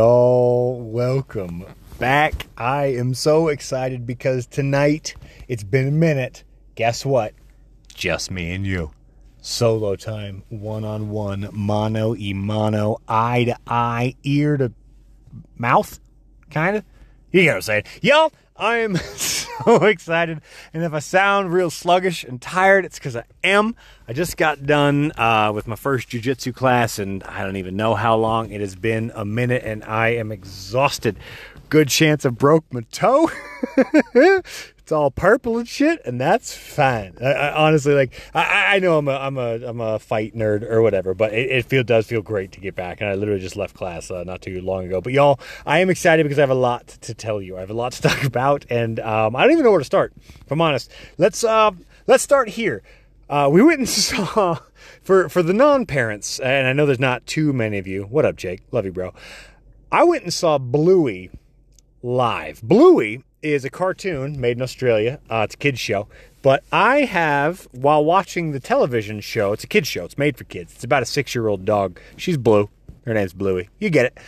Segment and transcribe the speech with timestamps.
[0.00, 1.62] Y'all, welcome
[1.98, 2.46] back.
[2.56, 5.14] I am so excited because tonight,
[5.46, 6.42] it's been a minute.
[6.74, 7.34] Guess what?
[7.92, 8.92] Just me and you.
[9.42, 14.72] Solo time, one on one, y mano, eye to eye, ear to
[15.58, 16.00] mouth,
[16.50, 16.84] kind of.
[17.30, 17.84] You get what I'm saying.
[18.00, 20.42] Y'all, I am so excited.
[20.74, 23.74] And if I sound real sluggish and tired, it's because I am.
[24.06, 27.94] I just got done uh, with my first jujitsu class, and I don't even know
[27.94, 28.50] how long.
[28.50, 31.16] It has been a minute, and I am exhausted.
[31.70, 33.30] Good chance I broke my toe.
[34.90, 37.16] it's all purple and shit, and that's fine.
[37.22, 38.12] I, I honestly like.
[38.34, 41.48] I, I know I'm a I'm a I'm a fight nerd or whatever, but it,
[41.48, 43.00] it feel does feel great to get back.
[43.00, 45.00] And I literally just left class uh, not too long ago.
[45.00, 47.56] But y'all, I am excited because I have a lot to tell you.
[47.56, 49.84] I have a lot to talk about, and um, I don't even know where to
[49.84, 50.12] start.
[50.16, 51.70] If I'm honest, let's uh,
[52.08, 52.82] let's start here.
[53.28, 54.58] Uh, we went and saw
[55.02, 58.02] for for the non parents, and I know there's not too many of you.
[58.06, 58.62] What up, Jake?
[58.72, 59.14] Love you, bro.
[59.92, 61.30] I went and saw Bluey
[62.02, 62.60] live.
[62.60, 65.20] Bluey is a cartoon made in Australia.
[65.28, 66.08] Uh, it's a kids show.
[66.42, 70.04] But I have, while watching the television show, it's a kids show.
[70.04, 70.74] It's made for kids.
[70.74, 72.00] It's about a six year old dog.
[72.16, 72.70] She's blue.
[73.04, 73.68] Her name's Bluey.
[73.78, 74.18] You get it.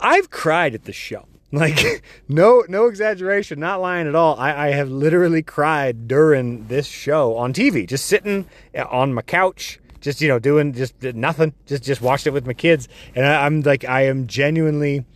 [0.00, 1.26] I've cried at the show.
[1.50, 4.38] Like no no exaggeration, not lying at all.
[4.38, 8.44] I, I have literally cried during this show on TV, just sitting
[8.74, 12.52] on my couch, just you know doing just nothing, just just watched it with my
[12.52, 15.06] kids, and I, I'm like I am genuinely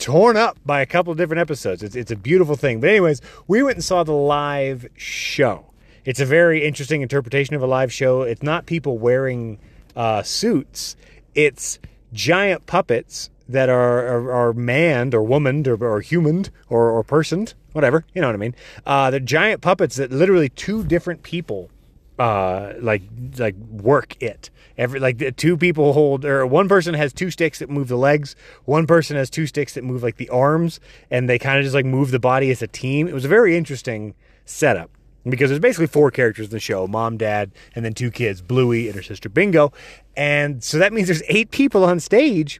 [0.00, 1.82] torn up by a couple of different episodes.
[1.82, 2.80] It's it's a beautiful thing.
[2.80, 5.66] But anyways, we went and saw the live show.
[6.04, 8.22] It's a very interesting interpretation of a live show.
[8.22, 9.58] It's not people wearing
[9.94, 10.96] uh, suits.
[11.34, 11.78] It's
[12.12, 17.54] giant puppets that are are, are manned or womaned or, or humaned or, or personed,
[17.72, 18.04] whatever.
[18.14, 18.54] You know what I mean?
[18.86, 21.70] Uh, they're giant puppets that literally two different people
[22.20, 23.02] uh, like
[23.38, 24.50] like work it.
[24.76, 28.36] Every like two people hold or one person has two sticks that move the legs,
[28.66, 30.80] one person has two sticks that move like the arms,
[31.10, 33.08] and they kind of just like move the body as a team.
[33.08, 34.14] It was a very interesting
[34.44, 34.90] setup
[35.24, 38.86] because there's basically four characters in the show mom dad and then two kids bluey
[38.86, 39.70] and her sister bingo
[40.16, 42.58] and so that means there's eight people on stage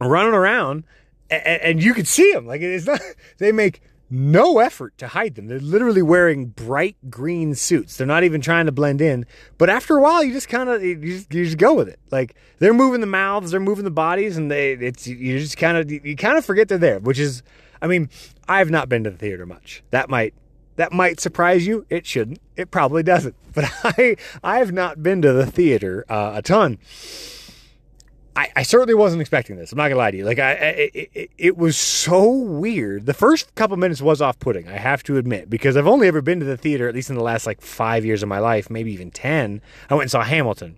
[0.00, 0.82] running around
[1.28, 3.00] and, and you can see them like it's not
[3.38, 8.22] they make no effort to hide them they're literally wearing bright green suits they're not
[8.22, 9.24] even trying to blend in
[9.58, 11.98] but after a while you just kind of you, just, you just go with it
[12.10, 15.76] like they're moving the mouths they're moving the bodies and they it's you just kind
[15.76, 17.42] of you kind of forget they're there which is
[17.80, 18.08] i mean
[18.48, 20.34] i've not been to the theater much that might
[20.76, 21.86] that might surprise you.
[21.88, 22.40] It shouldn't.
[22.56, 23.34] It probably doesn't.
[23.54, 26.78] But I I have not been to the theater uh, a ton.
[28.36, 29.70] I, I, certainly wasn't expecting this.
[29.70, 30.24] I'm not gonna lie to you.
[30.24, 33.06] Like I, I it, it, was so weird.
[33.06, 34.66] The first couple minutes was off-putting.
[34.66, 37.16] I have to admit because I've only ever been to the theater at least in
[37.16, 39.60] the last like five years of my life, maybe even ten.
[39.88, 40.76] I went and saw Hamilton,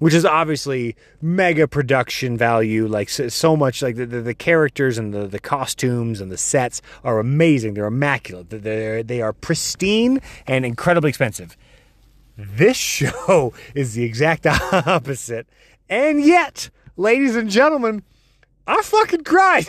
[0.00, 2.86] which is obviously mega production value.
[2.86, 6.36] Like so, so much, like the, the, the, characters and the, the costumes and the
[6.36, 7.72] sets are amazing.
[7.72, 8.50] They're immaculate.
[8.50, 11.56] They're they are pristine and incredibly expensive.
[12.36, 15.46] This show is the exact opposite,
[15.88, 16.68] and yet
[16.98, 18.02] ladies and gentlemen,
[18.66, 19.66] I fucking cried.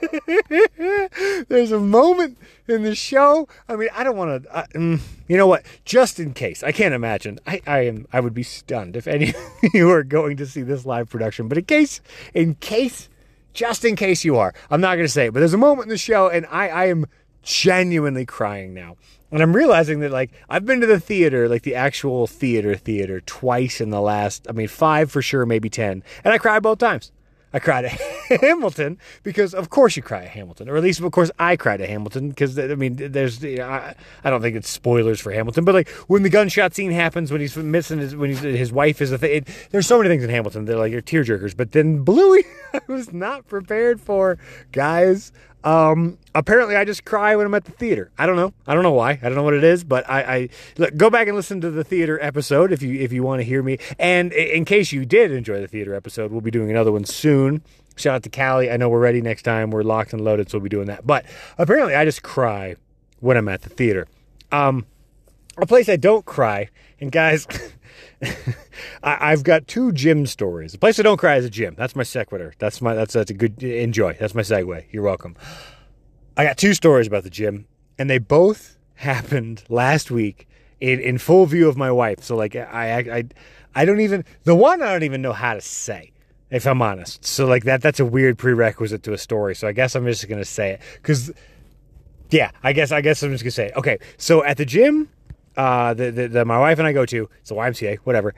[1.48, 3.46] There's a moment in the show.
[3.68, 4.48] I mean, I don't want to.
[4.74, 5.64] Mm, you know what?
[5.84, 7.38] Just in case, I can't imagine.
[7.46, 8.06] I, I am.
[8.12, 9.28] I would be stunned if any
[9.62, 11.48] of you are going to see this live production.
[11.48, 12.00] But in case,
[12.34, 13.08] in case,
[13.52, 15.34] just in case you are, I'm not going to say it.
[15.34, 17.06] But there's a moment in the show, and I, I am
[17.42, 18.96] genuinely crying now.
[19.32, 23.20] And I'm realizing that like I've been to the theater, like the actual theater theater
[23.20, 26.02] twice in the last I mean 5 for sure, maybe 10.
[26.24, 27.12] And I cried both times.
[27.52, 28.00] I cried at
[28.40, 31.80] Hamilton because of course you cry at Hamilton, or at least of course I cried
[31.80, 35.32] at Hamilton because I mean there's you know, I, I don't think it's spoilers for
[35.32, 38.72] Hamilton, but like when the gunshot scene happens when he's missing his when he's, his
[38.72, 39.44] wife is a thing.
[39.70, 42.80] There's so many things in Hamilton that are like you're tearjerkers, but then Bluey I
[42.86, 44.38] was not prepared for,
[44.70, 45.32] guys.
[45.62, 48.10] Um, apparently, I just cry when I'm at the theater.
[48.18, 48.52] I don't know.
[48.66, 49.10] I don't know why.
[49.10, 50.48] I don't know what it is, but I, I
[50.78, 53.44] look, go back and listen to the theater episode if you if you want to
[53.44, 53.78] hear me.
[53.98, 57.62] And in case you did enjoy the theater episode, we'll be doing another one soon.
[57.96, 58.70] Shout out to Callie.
[58.70, 59.70] I know we're ready next time.
[59.70, 61.06] We're locked and loaded, so we'll be doing that.
[61.06, 61.26] But
[61.58, 62.76] apparently, I just cry
[63.20, 64.06] when I'm at the theater.
[64.50, 64.86] Um,
[65.58, 66.70] a place I don't cry,
[67.00, 67.46] and guys.
[69.02, 70.72] I, have got two gym stories.
[70.72, 71.74] The place I don't cry is a gym.
[71.76, 72.52] That's my sequitur.
[72.58, 74.16] That's my that's that's a good enjoy.
[74.20, 74.84] That's my segue.
[74.90, 75.36] You're welcome.
[76.36, 77.66] I got two stories about the gym,
[77.98, 80.46] and they both happened last week
[80.80, 82.22] in, in full view of my wife.
[82.22, 83.24] So like I, I
[83.74, 86.12] I don't even the one I don't even know how to say
[86.50, 87.24] if I'm honest.
[87.24, 89.54] So like that that's a weird prerequisite to a story.
[89.54, 91.32] So I guess I'm just gonna say it because
[92.30, 93.76] yeah, I guess I guess I'm just gonna say it.
[93.76, 95.08] Okay, so at the gym
[95.56, 98.34] uh, the, the, the, my wife and I go to, it's a YMCA, whatever.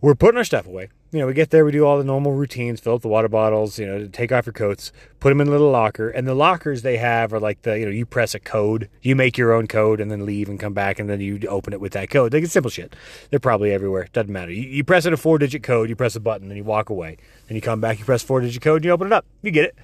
[0.00, 0.88] we're putting our stuff away.
[1.12, 3.28] You know, we get there, we do all the normal routines, fill up the water
[3.28, 4.90] bottles, you know, take off your coats,
[5.20, 6.08] put them in a little locker.
[6.08, 9.14] And the lockers they have are like the, you know, you press a code, you
[9.14, 11.80] make your own code and then leave and come back and then you open it
[11.80, 12.32] with that code.
[12.32, 12.96] Like it's simple shit.
[13.30, 14.08] They're probably everywhere.
[14.12, 14.50] Doesn't matter.
[14.50, 16.90] You, you press in a four digit code, you press a button, then you walk
[16.90, 17.16] away.
[17.46, 19.24] Then you come back, you press four digit code, and you open it up.
[19.40, 19.76] You get it.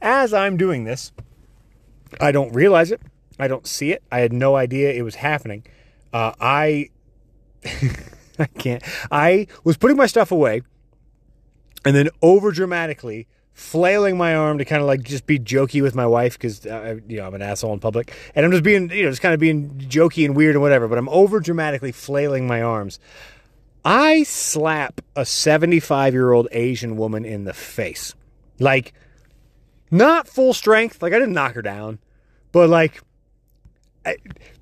[0.00, 1.10] As I'm doing this,
[2.20, 3.00] I don't realize it.
[3.40, 4.04] I don't see it.
[4.12, 5.64] I had no idea it was happening.
[6.16, 6.88] Uh, I
[8.38, 8.82] I can't.
[9.10, 10.62] I was putting my stuff away
[11.84, 15.94] and then over dramatically flailing my arm to kind of like just be jokey with
[15.94, 18.90] my wife because uh, you know I'm an asshole in public, and I'm just being
[18.90, 20.88] you know just kind of being jokey and weird and whatever.
[20.88, 22.98] But I'm over dramatically flailing my arms.
[23.84, 28.14] I slap a 75 year old Asian woman in the face,
[28.58, 28.94] like
[29.90, 31.02] not full strength.
[31.02, 31.98] Like I didn't knock her down,
[32.52, 33.02] but like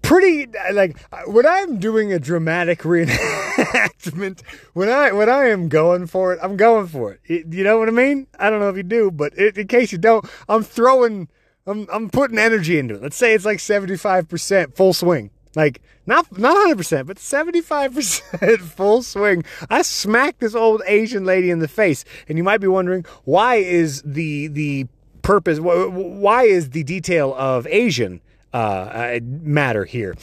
[0.04, 4.42] pretty like when I'm doing a dramatic reenactment,
[4.74, 7.20] when I when I am going for it, I'm going for it.
[7.24, 8.28] it you know what I mean?
[8.38, 11.28] I don't know if you do, but it, in case you don't, I'm throwing,
[11.66, 13.02] I'm I'm putting energy into it.
[13.02, 19.42] Let's say it's like 75% full swing, like not not 100%, but 75% full swing.
[19.70, 23.56] I smacked this old Asian lady in the face, and you might be wondering why
[23.56, 24.86] is the the
[25.22, 25.58] purpose?
[25.58, 28.20] Why is the detail of Asian?
[28.54, 30.14] Uh, matter here.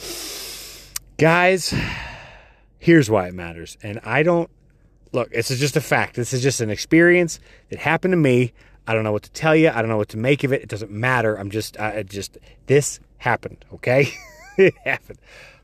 [1.18, 1.74] Guys,
[2.78, 3.76] here's why it matters.
[3.82, 4.50] And I don't
[5.12, 6.16] look, this is just a fact.
[6.16, 7.38] This is just an experience
[7.68, 8.52] that happened to me.
[8.86, 9.68] I don't know what to tell you.
[9.68, 10.62] I don't know what to make of it.
[10.62, 11.36] It doesn't matter.
[11.36, 14.08] I'm just, I just, this happened, okay?
[14.56, 15.18] it happened.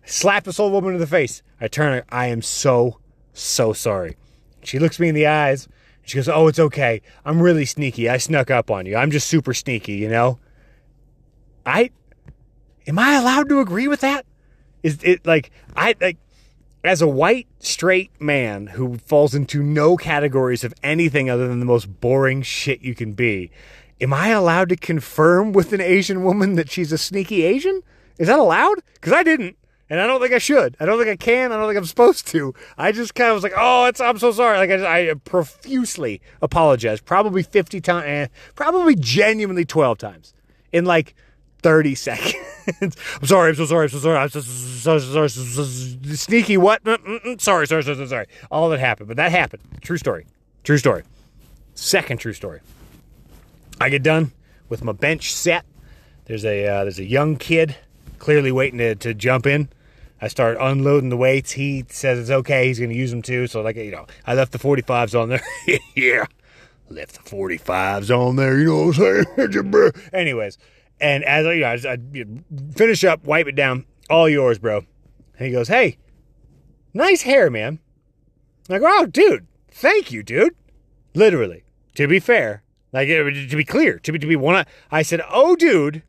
[0.05, 1.43] I slapped this old woman in the face.
[1.61, 3.01] I turn her, I am so,
[3.33, 4.17] so sorry.
[4.63, 5.69] She looks me in the eyes.
[6.03, 7.03] She goes, Oh, it's okay.
[7.25, 8.09] I'm really sneaky.
[8.09, 8.97] I snuck up on you.
[8.97, 10.39] I'm just super sneaky, you know?
[11.67, 11.91] I
[12.89, 14.25] Am I allowed to agree with that?
[14.83, 16.17] Is it like I like
[16.83, 21.67] as a white straight man who falls into no categories of anything other than the
[21.67, 23.51] most boring shit you can be,
[24.01, 27.83] am I allowed to confirm with an Asian woman that she's a sneaky Asian?
[28.17, 28.83] Is that allowed?
[28.95, 29.57] Because I didn't.
[29.91, 30.77] And I don't think I should.
[30.81, 31.53] I don't think I can.
[31.53, 32.55] I don't think I'm supposed to.
[32.79, 34.01] I just kind of was like, "Oh, it's.
[34.01, 37.01] I'm so sorry." Like I, I profusely apologize.
[37.01, 38.05] Probably 50 times.
[38.07, 40.35] Eh, probably genuinely 12 times
[40.73, 41.15] in like
[41.63, 42.35] 30 seconds.
[42.81, 43.51] I'm sorry.
[43.51, 43.85] I'm so sorry.
[43.85, 44.17] I'm so sorry.
[44.19, 46.57] I'm so, so, so, so, so sneaky.
[46.57, 46.83] What?
[46.85, 47.41] Mm, mm, mm.
[47.41, 48.27] Sorry, sorry, sorry, sorry.
[48.51, 49.63] All that happened, but that happened.
[49.81, 50.27] True story.
[50.65, 51.03] True story.
[51.75, 52.61] Second true story.
[53.81, 54.33] I get done
[54.69, 55.65] with my bench set.
[56.25, 57.77] There's a uh, there's a young kid
[58.19, 59.69] clearly waiting to, to jump in.
[60.21, 61.53] I start unloading the weights.
[61.53, 62.67] He says it's okay.
[62.67, 63.47] He's going to use them too.
[63.47, 65.43] So like you know, I left the 45s on there.
[65.95, 66.27] yeah,
[66.91, 68.59] left the 45s on there.
[68.59, 69.93] You know what I'm saying?
[70.13, 70.59] Anyways,
[71.01, 71.99] and as I, you know, as I
[72.75, 74.79] finish up, wipe it down, all yours, bro.
[75.39, 75.99] And he goes, "Hey,
[76.93, 77.79] nice hair, man."
[78.69, 80.55] I go, "Oh, dude, thank you, dude."
[81.15, 81.65] Literally,
[81.95, 85.57] to be fair, like to be clear, to be to be one, I said, "Oh,
[85.57, 86.03] dude,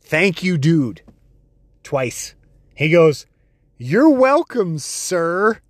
[0.00, 1.02] thank you, dude,"
[1.82, 2.34] twice.
[2.74, 3.26] He goes,
[3.78, 5.60] "You're welcome, sir."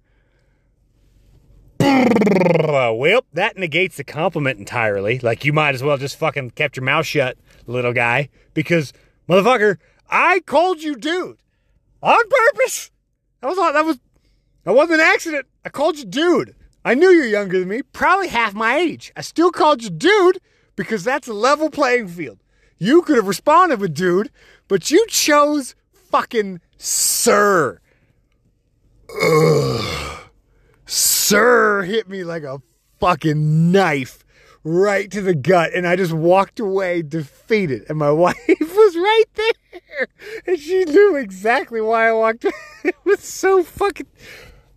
[1.81, 5.19] Well, that negates the compliment entirely.
[5.19, 8.93] Like you might as well just fucking kept your mouth shut little guy, because
[9.29, 9.79] motherfucker,
[10.09, 11.39] I called you dude
[12.03, 12.91] on purpose.
[13.41, 13.99] That was that was
[14.65, 15.47] that wasn't an accident.
[15.65, 16.55] I called you dude.
[16.85, 19.13] I knew you're younger than me, probably half my age.
[19.17, 20.41] I still called you dude
[20.77, 22.41] because that's a level playing field.
[22.79, 24.31] You could have responded with dude,
[24.69, 27.81] but you chose fucking sir.
[29.23, 30.19] Ugh.
[30.87, 32.61] Sir hit me like a
[33.01, 34.24] fucking knife
[34.65, 35.73] right to the gut.
[35.75, 37.85] And I just walked away defeated.
[37.89, 40.09] And my wife was right there.
[40.47, 42.53] And she knew exactly why I walked away.
[42.85, 44.09] It was so fucking.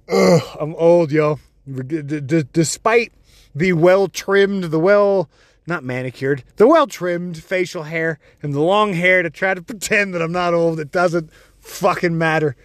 [0.07, 3.11] Ugh, I'm old, d- despite
[3.53, 5.29] the well trimmed, the well.
[5.69, 10.13] Not manicured, the well trimmed facial hair and the long hair to try to pretend
[10.13, 10.79] that I'm not old.
[10.79, 11.29] It doesn't
[11.59, 12.55] fucking matter.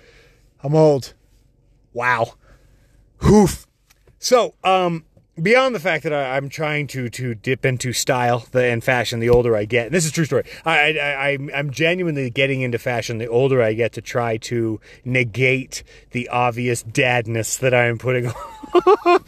[0.63, 1.15] I'm old.
[1.93, 2.35] Wow.
[3.17, 3.67] Hoof.
[4.21, 5.05] So, um,
[5.41, 9.31] beyond the fact that I, am trying to to dip into style and fashion the
[9.31, 10.45] older I get, and this is true story.
[10.65, 15.83] I, I, I'm genuinely getting into fashion the older I get to try to negate
[16.11, 18.27] the obvious dadness that I am putting
[19.07, 19.25] on.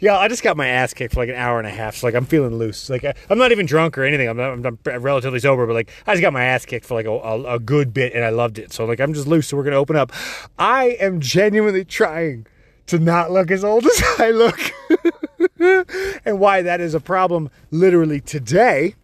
[0.00, 2.06] yeah, I just got my ass kicked for like an hour and a half, so
[2.06, 2.88] like I'm feeling loose.
[2.88, 4.28] Like I, am not even drunk or anything.
[4.28, 6.94] I'm, not, I'm, I'm, relatively sober, but like I just got my ass kicked for
[6.94, 8.72] like a, a, a good bit, and I loved it.
[8.72, 9.48] So like I'm just loose.
[9.48, 10.12] So we're gonna open up.
[10.58, 12.46] I am genuinely trying
[12.88, 14.60] to not look as old as I look.
[16.24, 18.94] and why that is a problem literally today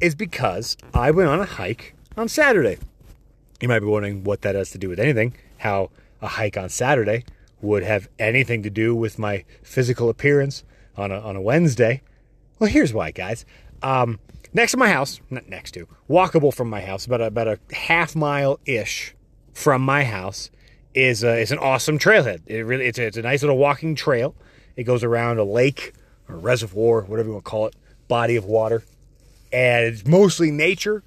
[0.00, 2.78] is because I went on a hike on Saturday.
[3.60, 5.90] You might be wondering what that has to do with anything, how
[6.22, 7.24] a hike on Saturday.
[7.60, 10.64] would have anything to do with my physical appearance
[10.96, 12.00] on a, on a Wednesday.
[12.58, 13.44] Well, here's why, guys.
[13.82, 14.18] Um,
[14.54, 17.58] next to my house, not next to, walkable from my house, about a, about a
[17.74, 19.14] half mile ish
[19.52, 20.50] from my house,
[20.94, 22.42] is a, is an awesome trailhead.
[22.46, 24.34] It really it's a, it's a nice little walking trail.
[24.76, 25.94] It goes around a lake
[26.28, 27.76] or reservoir, whatever you want to call it,
[28.08, 28.82] body of water,
[29.52, 31.02] and it's mostly nature.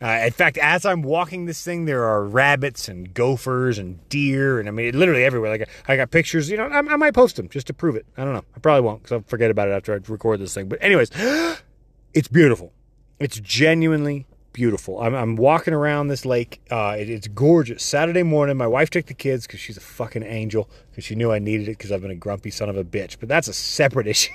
[0.00, 4.60] Uh, in fact, as I'm walking this thing, there are rabbits and gophers and deer,
[4.60, 5.50] and I mean, literally everywhere.
[5.50, 6.66] Like I got pictures, you know.
[6.66, 8.06] I, I might post them just to prove it.
[8.16, 8.44] I don't know.
[8.54, 10.68] I probably won't because I'll forget about it after I record this thing.
[10.68, 11.10] But anyways,
[12.14, 12.72] it's beautiful.
[13.18, 14.26] It's genuinely
[14.58, 15.00] beautiful.
[15.00, 16.60] I'm, I'm walking around this lake.
[16.68, 17.80] Uh, it, it's gorgeous.
[17.80, 21.30] Saturday morning, my wife took the kids because she's a fucking angel because she knew
[21.30, 23.20] I needed it because I've been a grumpy son of a bitch.
[23.20, 24.32] But that's a separate issue.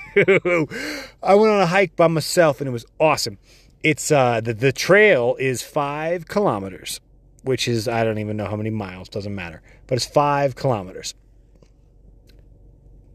[1.22, 3.38] I went on a hike by myself and it was awesome.
[3.84, 7.02] It's uh, the the trail is five kilometers,
[7.44, 9.10] which is I don't even know how many miles.
[9.10, 11.16] Doesn't matter, but it's five kilometers.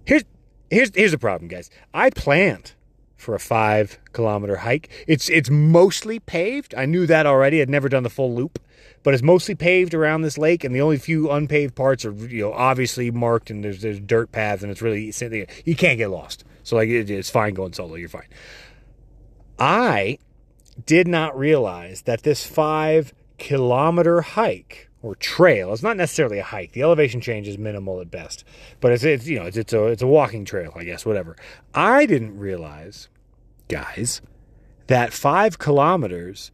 [0.04, 0.24] Here's
[0.70, 1.70] here's here's the problem, guys.
[1.94, 2.74] I planned
[3.18, 4.88] for a five kilometer hike.
[5.06, 6.74] It's it's mostly paved.
[6.74, 7.60] I knew that already.
[7.60, 8.58] I'd never done the full loop,
[9.02, 12.44] but it's mostly paved around this lake, and the only few unpaved parts are you
[12.44, 15.12] know obviously marked, and there's there's dirt paths, and it's really
[15.64, 16.44] you can't get lost.
[16.62, 17.96] So like it, it's fine going solo.
[17.96, 18.28] You're fine.
[19.58, 20.18] I
[20.86, 25.72] did not realize that this five kilometer hike or trail.
[25.72, 26.72] It's not necessarily a hike.
[26.72, 28.44] The elevation change is minimal at best.
[28.80, 31.36] But it's, it's you know it's, it's a it's a walking trail i guess whatever.
[31.74, 33.08] I didn't realize
[33.68, 34.20] guys
[34.86, 36.50] that five kilometers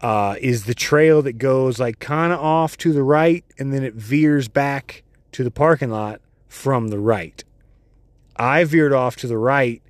[0.00, 3.82] uh, is the trail that goes like kind of off to the right and then
[3.82, 5.02] it veers back
[5.32, 7.44] to the parking lot from the right.
[8.36, 9.82] I veered off to the right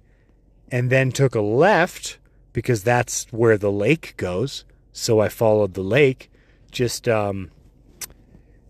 [0.70, 2.18] and then took a left
[2.52, 4.64] because that's where the lake goes.
[4.92, 6.30] So I followed the lake,
[6.70, 7.50] just, um,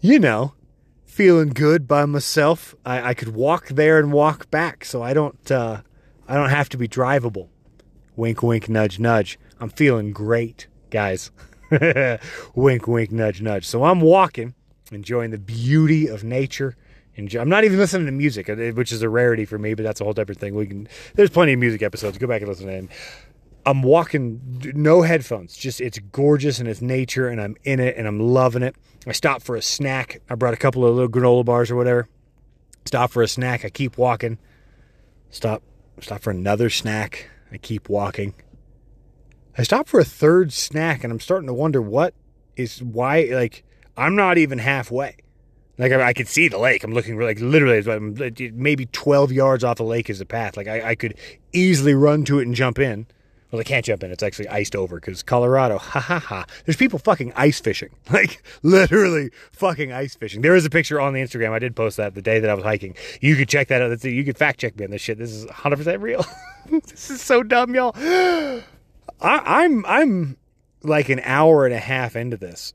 [0.06, 0.54] you know,
[1.04, 2.76] feeling good by myself.
[2.84, 5.80] I, I could walk there and walk back, so I don't, uh,
[6.28, 7.48] I don't have to be drivable.
[8.14, 9.36] Wink, wink, nudge, nudge.
[9.58, 11.32] I'm feeling great, guys.
[12.54, 13.66] wink, wink, nudge, nudge.
[13.66, 14.54] So I'm walking,
[14.92, 16.76] enjoying the beauty of nature.
[17.16, 17.40] Enjoy.
[17.40, 20.00] I'm not even listening to music, uh, which is a rarity for me, but that's
[20.00, 20.54] a whole different thing.
[20.54, 20.88] We can.
[21.14, 22.18] There's plenty of music episodes.
[22.18, 22.88] Go back and listen to them.
[23.66, 24.40] I'm walking,
[24.76, 25.56] no headphones.
[25.56, 28.76] Just it's gorgeous and it's nature, and I'm in it and I'm loving it.
[29.08, 30.22] I stopped for a snack.
[30.30, 32.08] I brought a couple of little granola bars or whatever.
[32.84, 33.64] Stop for a snack.
[33.64, 34.38] I keep walking.
[35.30, 35.62] Stop.
[36.00, 37.28] Stop for another snack.
[37.50, 38.34] I keep walking.
[39.58, 42.14] I stop for a third snack, and I'm starting to wonder what
[42.54, 43.22] is why.
[43.32, 43.64] Like
[43.96, 45.16] I'm not even halfway.
[45.76, 46.84] Like I, I could see the lake.
[46.84, 47.82] I'm looking like literally
[48.54, 50.56] maybe 12 yards off the lake is the path.
[50.56, 51.16] Like I, I could
[51.52, 53.08] easily run to it and jump in
[53.56, 54.10] well, they can't jump in.
[54.10, 56.44] It's actually iced over because Colorado, ha ha ha.
[56.64, 57.90] There's people fucking ice fishing.
[58.16, 60.40] Like, literally fucking ice fishing.
[60.40, 61.52] There is a picture on the Instagram.
[61.52, 62.94] I did post that the day that I was hiking.
[63.20, 64.04] You could check that out.
[64.04, 65.18] You could fact check me on this shit.
[65.18, 66.24] This is 100% real.
[66.70, 67.92] this is so dumb, y'all.
[67.94, 68.62] I,
[69.20, 70.38] I'm, I'm
[70.82, 72.72] like an hour and a half into this,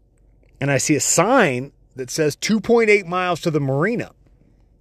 [0.60, 4.12] and I see a sign that says 2.8 miles to the marina.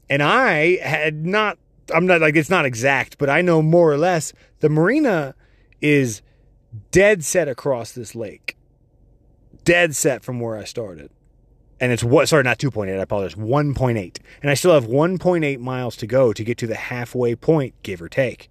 [0.08, 1.58] And I had not,
[1.94, 5.34] I'm not like, it's not exact, but I know more or less the marina
[5.80, 6.22] is
[6.90, 8.56] dead set across this lake.
[9.64, 11.10] Dead set from where I started.
[11.80, 14.18] And it's what, sorry, not 2.8, I apologize, 1.8.
[14.42, 18.02] And I still have 1.8 miles to go to get to the halfway point, give
[18.02, 18.50] or take.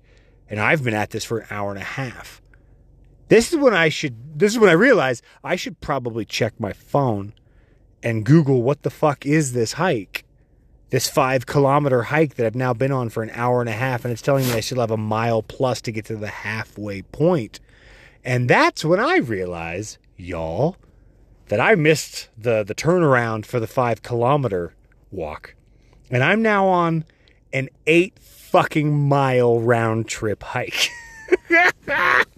[0.49, 2.41] And I've been at this for an hour and a half.
[3.27, 6.73] This is when I should, this is when I realize I should probably check my
[6.73, 7.33] phone
[8.01, 10.25] and Google what the fuck is this hike
[10.89, 14.03] this five kilometer hike that I've now been on for an hour and a half,
[14.03, 17.01] and it's telling me I still have a mile plus to get to the halfway
[17.03, 17.59] point.
[18.23, 20.77] And that's when I realize, y'all,
[21.47, 24.73] that I missed the, the turnaround for the five kilometer
[25.11, 25.55] walk.
[26.09, 27.05] And I'm now on
[27.53, 30.89] an eight fucking mile round trip hike.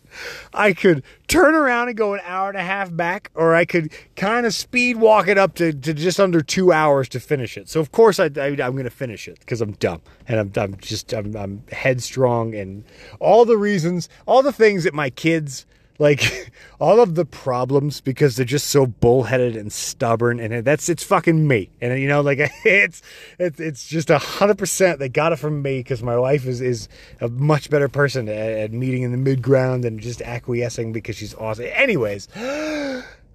[0.54, 3.92] I could turn around and go an hour and a half back, or I could
[4.16, 7.70] kind of speed walk it up to, to just under two hours to finish it.
[7.70, 10.52] So of course I, I, am going to finish it because I'm dumb and I'm,
[10.56, 12.84] I'm just I'm, I'm headstrong and
[13.20, 15.66] all the reasons, all the things that my kids
[16.02, 21.04] like all of the problems because they're just so bullheaded and stubborn and that's it's
[21.04, 21.70] fucking me.
[21.80, 23.02] And you know like it's
[23.40, 26.60] it's, it's just a hundred percent they got it from me because my wife is
[26.60, 26.90] is
[27.22, 31.16] a much better person at, at meeting in the mid ground and just acquiescing because
[31.16, 31.68] she's awesome.
[31.72, 32.28] Anyways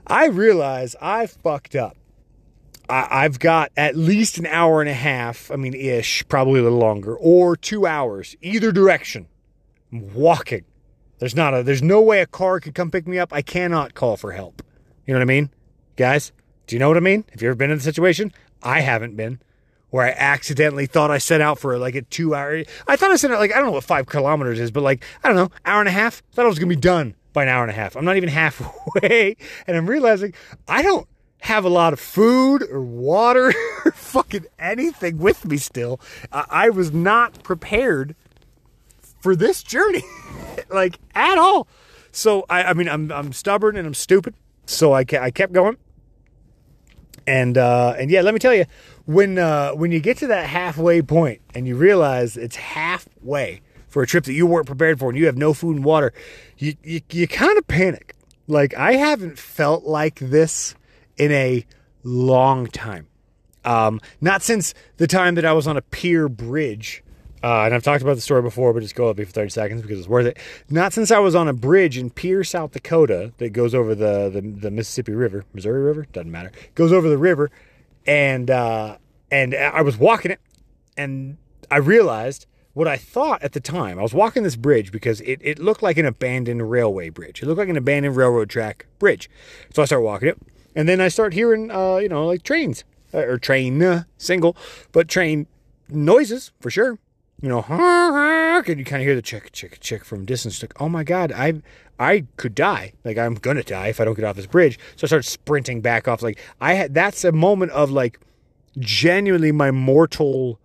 [0.09, 1.97] i realize i fucked up.
[2.89, 6.79] I've got at least an hour and a half, I mean, ish, probably a little
[6.79, 9.27] longer, or two hours, either direction.
[9.91, 10.65] Walking
[11.19, 13.33] there's not a there's no way a car could come pick me up.
[13.33, 14.63] I cannot call for help.
[15.07, 15.51] You know what I mean?
[15.97, 16.33] Guys,
[16.67, 17.25] do you know what I mean?
[17.33, 18.33] Have you ever been in the situation?
[18.63, 19.39] I haven't been.
[19.91, 22.65] where I accidentally thought I set out for like a two hour.
[22.87, 25.05] I thought I set out like I don't know what five kilometers is, but like
[25.23, 26.23] I don't know, hour and a half.
[26.33, 27.97] Thought I was gonna be done by an hour and a half.
[27.97, 30.35] I'm not even halfway, and I'm realizing
[30.69, 31.07] I don't
[31.41, 33.53] have a lot of food or water
[33.85, 36.01] or fucking anything with me still.
[36.33, 38.17] I, I was not prepared
[39.21, 40.05] for this journey,
[40.71, 41.69] like at all.
[42.13, 44.35] So I, I mean, I'm I'm stubborn and I'm stupid.
[44.67, 45.77] So I, I kept going,
[47.27, 48.65] and uh, and yeah, let me tell you,
[49.05, 54.03] when uh, when you get to that halfway point and you realize it's halfway for
[54.03, 56.13] a trip that you weren't prepared for and you have no food and water,
[56.59, 58.15] you you, you kind of panic.
[58.49, 60.75] Like I haven't felt like this
[61.17, 61.65] in a
[62.03, 63.09] long time.
[63.65, 67.03] Um, not since the time that I was on a Pierre bridge.
[67.43, 69.51] Uh, and I've talked about the story before, but just go with me for 30
[69.51, 70.39] seconds because it's worth it.
[70.71, 74.31] Not since I was on a bridge in Pierre, South Dakota that goes over the,
[74.31, 77.51] the, the Mississippi River, Missouri River, doesn't matter, goes over the river.
[78.07, 78.99] And, uh,
[79.31, 80.41] and I was walking it
[80.97, 81.37] and
[81.71, 83.99] I realized what I thought at the time.
[83.99, 87.43] I was walking this bridge because it, it looked like an abandoned railway bridge.
[87.43, 89.31] It looked like an abandoned railroad track bridge.
[89.73, 90.39] So I start walking it
[90.75, 94.57] and then I start hearing, uh, you know, like trains uh, or train uh, single,
[94.93, 95.47] but train
[95.89, 96.99] noises for sure.
[97.43, 100.63] You know, and you kind of hear the chick, chick, chick from distance.
[100.63, 101.63] Like, oh my god, I,
[101.99, 102.93] I could die.
[103.05, 104.79] Like I'm gonna die if I don't get off this bridge.
[104.97, 106.23] So I start sprinting back off.
[106.23, 108.21] Like I had, that's a moment of like,
[108.79, 110.59] genuinely my mortalness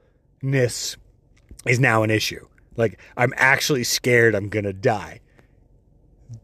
[1.65, 2.45] is now an issue.
[2.77, 5.19] Like I'm actually scared I'm gonna die.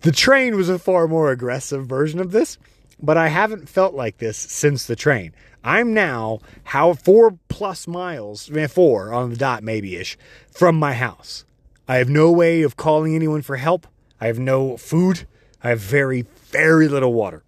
[0.01, 2.57] The train was a far more aggressive version of this
[3.01, 5.33] but I haven't felt like this since the train.
[5.63, 10.17] I'm now how four plus miles, eh, four on the dot maybe ish,
[10.51, 11.45] from my house.
[11.88, 13.88] I have no way of calling anyone for help.
[14.19, 15.27] I have no food.
[15.63, 17.43] I have very, very little water,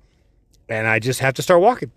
[0.68, 1.92] and I just have to start walking.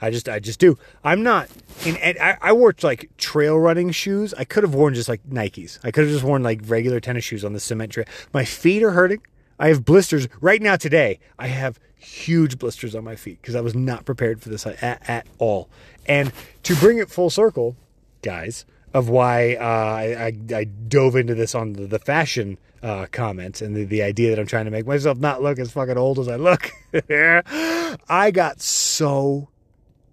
[0.00, 0.78] I just, I just do.
[1.02, 1.48] I'm not
[1.84, 1.96] in.
[1.96, 4.34] I, I wore like trail running shoes.
[4.34, 5.78] I could have worn just like Nikes.
[5.82, 8.06] I could have just worn like regular tennis shoes on the cement trail.
[8.32, 9.22] My feet are hurting.
[9.58, 11.18] I have blisters right now today.
[11.38, 15.08] I have huge blisters on my feet because I was not prepared for this at,
[15.08, 15.68] at, all.
[16.06, 16.32] And
[16.64, 17.76] to bring it full circle,
[18.22, 23.60] guys, of why uh, I, I, dove into this on the, the fashion uh, comments
[23.60, 26.18] and the, the idea that I'm trying to make myself not look as fucking old
[26.18, 26.70] as I look.
[28.08, 29.48] I got so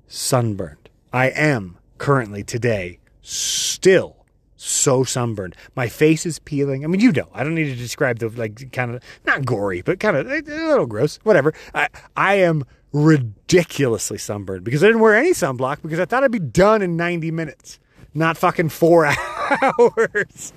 [0.08, 0.89] sunburned.
[1.12, 4.22] I am currently today still
[4.63, 5.56] so sunburned.
[5.76, 6.84] My face is peeling.
[6.84, 9.82] I mean, you know, I don't need to describe the like kind of not gory,
[9.82, 11.19] but kind of a little gross.
[11.23, 11.54] Whatever.
[11.76, 16.32] I I am ridiculously sunburned because I didn't wear any sunblock because I thought I'd
[16.32, 17.80] be done in 90 minutes,
[18.13, 19.06] not fucking four
[19.62, 20.54] hours.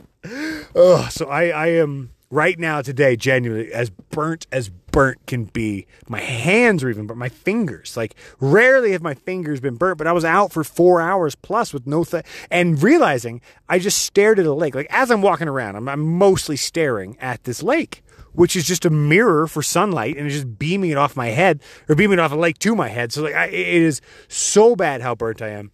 [0.75, 5.87] oh, so I I am right now today genuinely as burnt as burnt can be
[6.09, 7.99] my hands are even burnt my fingers.
[7.99, 11.75] Like rarely have my fingers been burnt but i was out for four hours plus
[11.75, 14.75] with no th- and realizing i just stared at a lake.
[14.75, 18.87] Like as i'm walking around I'm, I'm mostly staring at this lake which is just
[18.87, 22.23] a mirror for sunlight and it's just beaming it off my head or beaming it
[22.23, 23.13] off a lake to my head.
[23.13, 25.73] So like I, it is so bad how burnt i am.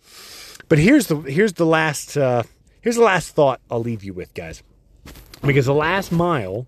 [0.68, 2.42] But here's the here's the last uh
[2.80, 4.64] here's the last thought i'll leave you with guys.
[5.42, 6.66] Because the last mile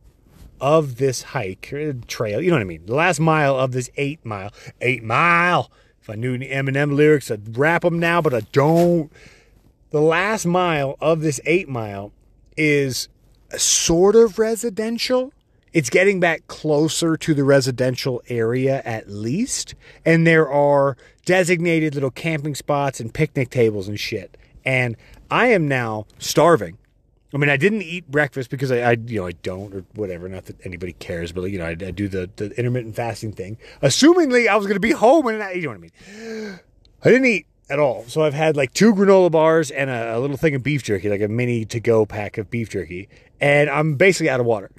[0.65, 2.87] of this hike uh, trail, you know what I mean?
[2.87, 4.51] The last mile of this eight mile,
[4.81, 5.71] eight mile.
[6.01, 9.13] If I knew any Eminem lyrics, I'd rap them now, but I don't.
[9.91, 12.13] The last mile of this eight mile
[12.57, 13.09] is
[13.59, 15.35] sort of residential.
[15.75, 19.75] It's getting back closer to the residential area at least.
[20.07, 20.97] And there are
[21.27, 24.39] designated little camping spots and picnic tables and shit.
[24.65, 24.97] And
[25.31, 26.79] I am now starving
[27.35, 30.29] I mean, I didn't eat breakfast because I, I, you know, I don't or whatever.
[30.29, 33.59] Not that anybody cares, but you know, I, I do the, the intermittent fasting thing,
[33.83, 36.61] assumingly I was going to be home and I, you know what I mean.
[37.05, 40.19] I didn't eat at all, so I've had like two granola bars and a, a
[40.21, 43.09] little thing of beef jerky, like a mini to go pack of beef jerky,
[43.41, 44.71] and I'm basically out of water.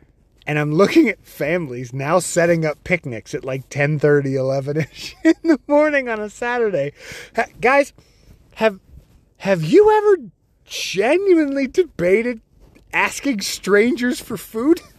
[0.48, 5.16] And I'm looking at families now setting up picnics at like 10 30, 11 ish
[5.24, 6.94] in the morning on a Saturday.
[7.36, 7.92] Ha, guys,
[8.56, 8.80] have
[9.38, 10.30] have you ever
[10.66, 12.42] genuinely debated
[12.96, 14.82] asking strangers for food.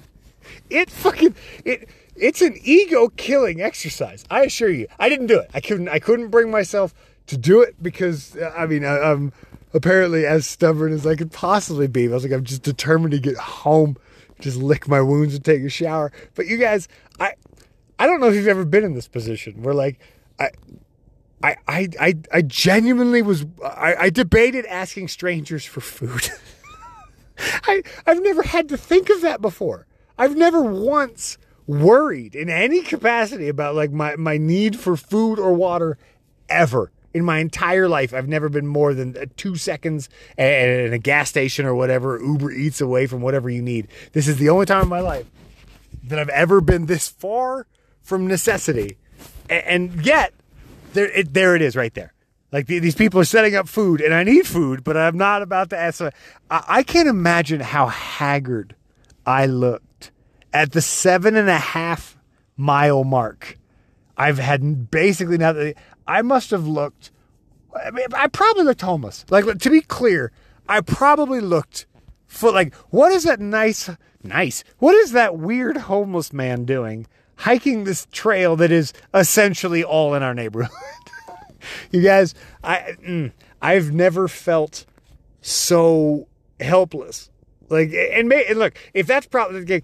[0.69, 4.25] It fucking it it's an ego killing exercise.
[4.31, 4.89] I assure you.
[4.99, 5.51] I didn't do it.
[5.55, 6.93] I couldn't I couldn't bring myself
[7.27, 9.33] to do it because uh, I mean I, am
[9.75, 12.09] apparently as stubborn as I could possibly be.
[12.09, 13.97] I was like I'm just determined to get home,
[14.41, 16.11] just lick my wounds and take a shower.
[16.35, 16.89] But you guys,
[17.21, 17.35] I
[17.99, 20.01] I don't know if you've ever been in this position where like
[20.41, 20.51] I
[21.43, 26.31] I I I, I genuinely was I, I debated asking strangers for food.
[27.39, 29.87] I, I've never had to think of that before.
[30.19, 35.53] I've never once worried in any capacity about like my, my need for food or
[35.53, 35.99] water
[36.49, 40.99] ever in my entire life, I've never been more than uh, two seconds at a
[40.99, 43.89] gas station or whatever, Uber Eats away from whatever you need.
[44.13, 45.25] This is the only time in my life
[46.05, 47.67] that I've ever been this far
[48.03, 48.99] from necessity.
[49.49, 50.35] And yet,
[50.93, 52.13] there it, there it is right there.
[52.57, 55.69] Like these people are setting up food, and I need food, but I'm not about
[55.71, 56.01] to ask.
[56.51, 58.75] I can't imagine how haggard
[59.27, 60.11] I looked
[60.55, 62.17] at the seven and a half
[62.57, 63.59] mile mark.
[64.17, 65.55] I've had basically now.
[66.07, 67.11] I must have looked.
[67.75, 69.27] I mean, I probably looked homeless.
[69.29, 70.33] Like to be clear,
[70.67, 71.85] I probably looked
[72.27, 73.91] for like what is that nice
[74.23, 74.65] nice?
[74.79, 80.23] What is that weird homeless man doing hiking this trail that is essentially all in
[80.23, 80.71] our neighborhood?
[81.91, 84.87] you guys, I mm, I've never felt
[85.41, 86.29] so
[86.61, 87.31] helpless.
[87.69, 89.83] Like and, may, and look, if that's probably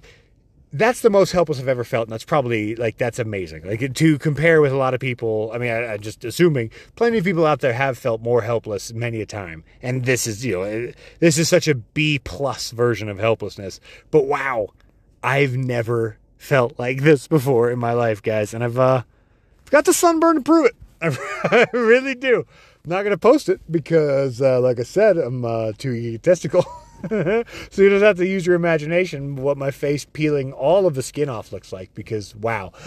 [0.73, 3.67] that's the most helpless I've ever felt, and that's probably like that's amazing.
[3.67, 7.19] Like to compare with a lot of people, I mean, I, am just assuming plenty
[7.19, 10.59] of people out there have felt more helpless many a time, and this is you
[10.59, 13.81] know this is such a B plus version of helplessness.
[14.11, 14.69] But wow,
[15.23, 19.03] I've never felt like this before in my life, guys, and I've uh
[19.71, 20.77] got the sunburn to prove it.
[21.45, 22.47] I really do.
[22.85, 26.65] I'm not gonna post it because, uh, like I said, I'm uh, too egotistical.
[27.09, 27.45] so
[27.77, 31.29] you just have to use your imagination what my face peeling all of the skin
[31.29, 32.73] off looks like because wow.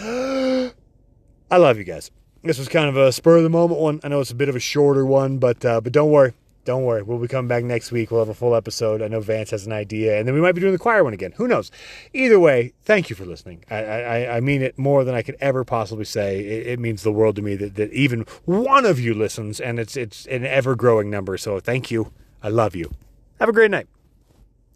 [1.50, 2.10] I love you guys.
[2.42, 4.00] This was kind of a spur of the moment one.
[4.04, 6.32] I know it's a bit of a shorter one, but uh, but don't worry.
[6.66, 7.02] Don't worry.
[7.04, 8.10] We'll be coming back next week.
[8.10, 9.00] We'll have a full episode.
[9.00, 11.12] I know Vance has an idea, and then we might be doing the choir one
[11.12, 11.32] again.
[11.36, 11.70] Who knows?
[12.12, 13.64] Either way, thank you for listening.
[13.70, 16.40] I, I, I mean it more than I could ever possibly say.
[16.40, 19.78] It, it, means the world to me that, that even one of you listens, and
[19.78, 21.38] it's it's an ever growing number.
[21.38, 22.12] So thank you.
[22.42, 22.92] I love you.
[23.38, 23.86] Have a great night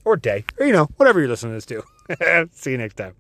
[0.05, 2.17] or day, or you know, whatever you're listening to this
[2.49, 2.49] to.
[2.53, 3.15] See you next time.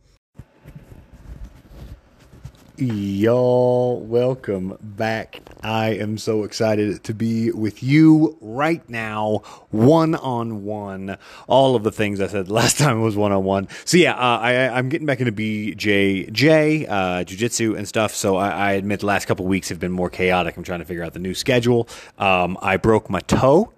[2.80, 5.42] Y'all, welcome back.
[5.62, 11.18] I am so excited to be with you right now, one on one.
[11.46, 13.68] All of the things I said last time was one on one.
[13.84, 18.14] So yeah, uh, I, am getting back into BJJ, uh, jujitsu and stuff.
[18.14, 20.56] So I, I, admit the last couple weeks have been more chaotic.
[20.56, 21.86] I'm trying to figure out the new schedule.
[22.16, 23.74] Um, I broke my toe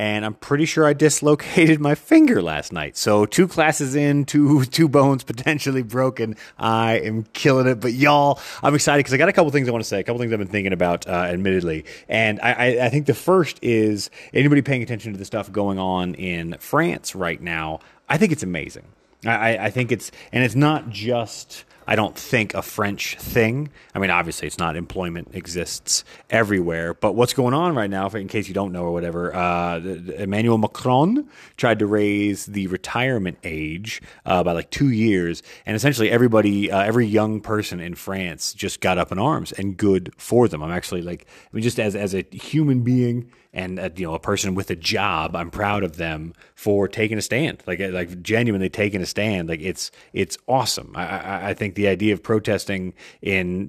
[0.00, 2.96] and I'm pretty sure I dislocated my finger last night.
[2.96, 6.36] So two classes in, two two bones potentially broken.
[6.58, 7.80] I am killing it.
[7.80, 10.02] But y'all, I'm excited because I got a couple things I want to say, a
[10.02, 11.84] couple things I've been thinking about, uh, admittedly.
[12.08, 15.78] And I, I, I think the first is anybody paying attention to the stuff going
[15.78, 17.80] on in France right now.
[18.08, 18.86] I think it's amazing.
[19.26, 23.68] I, I think it's, and it's not just I don't think a French thing.
[23.96, 28.28] I mean, obviously, it's not employment exists everywhere, but what's going on right now, in
[28.28, 34.00] case you don't know or whatever, uh, Emmanuel Macron tried to raise the retirement age
[34.24, 38.80] uh, by like two years, and essentially everybody, uh, every young person in France just
[38.80, 40.62] got up in arms, and good for them.
[40.62, 44.14] I'm actually like, I mean, just as as a human being and a, you know
[44.14, 47.88] a person with a job i'm proud of them for taking a stand like uh,
[47.88, 52.22] like genuinely taking a stand like it's it's awesome i i, think the idea of
[52.22, 53.66] protesting in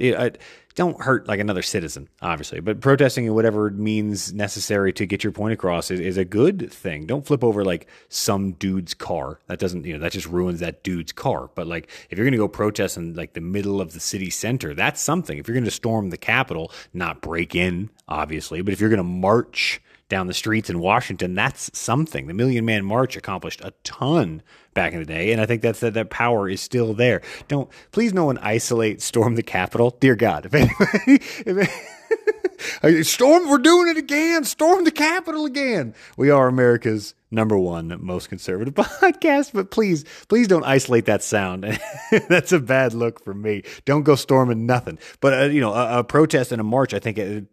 [0.75, 5.33] don't hurt like another citizen, obviously, but protesting in whatever means necessary to get your
[5.33, 7.05] point across is, is a good thing.
[7.05, 9.39] Don't flip over like some dude's car.
[9.47, 11.49] That doesn't, you know, that just ruins that dude's car.
[11.55, 14.29] But like, if you're going to go protest in like the middle of the city
[14.29, 15.37] center, that's something.
[15.37, 18.97] If you're going to storm the Capitol, not break in, obviously, but if you're going
[18.97, 22.27] to march down the streets in Washington, that's something.
[22.27, 24.43] The Million Man March accomplished a ton
[24.73, 27.21] back in the day, and I think that's that that power is still there.
[27.47, 30.45] Don't please, no one isolate storm the Capitol, dear God.
[30.45, 31.23] If anybody,
[32.83, 34.43] if storm, we're doing it again.
[34.43, 35.95] Storm the Capitol again.
[36.17, 41.63] We are America's number one most conservative podcast, but please, please don't isolate that sound.
[42.29, 43.63] That's a bad look for me.
[43.85, 44.99] Don't go storming nothing.
[45.19, 47.45] But uh, you know, a, a, protest and a march, I think, it,